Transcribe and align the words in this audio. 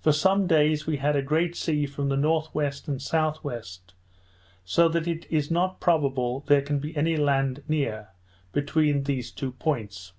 For 0.00 0.10
some 0.10 0.46
days 0.46 0.86
we 0.86 0.96
had 0.96 1.16
a 1.16 1.20
great 1.20 1.54
sea 1.54 1.84
from 1.84 2.08
the 2.08 2.14
N.W. 2.16 2.50
and 2.86 2.96
S.W., 2.96 3.60
so 4.64 4.88
that 4.88 5.06
it 5.06 5.26
is 5.30 5.50
not 5.50 5.80
probable 5.82 6.40
there 6.46 6.62
can 6.62 6.78
be 6.78 6.96
any 6.96 7.18
land 7.18 7.62
near, 7.68 8.08
between 8.52 9.02
these 9.02 9.30
two 9.30 9.52
points. 9.52 10.14